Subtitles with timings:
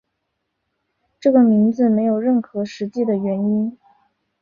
[1.19, 3.77] 这个名字没有任何实际的原因。